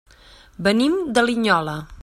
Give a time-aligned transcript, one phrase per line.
[0.69, 1.81] Venim de Linyola.